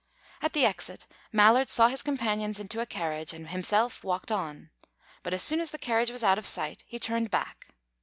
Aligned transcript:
At 0.41 0.53
the 0.53 0.65
exit, 0.65 1.05
Mallard 1.31 1.69
saw 1.69 1.87
his 1.87 2.01
companions 2.01 2.59
into 2.59 2.79
a 2.79 2.87
carriage, 2.87 3.33
and 3.33 3.49
himself 3.49 4.03
walked 4.03 4.31
on; 4.31 4.71
but 5.21 5.31
as 5.31 5.43
soon 5.43 5.59
as 5.59 5.69
the 5.69 5.77
carriage 5.77 6.09
was 6.09 6.23
out 6.23 6.39
of 6.39 6.47
sight, 6.47 6.83
he 6.87 6.97
turned 6.97 7.29
back. 7.29 7.75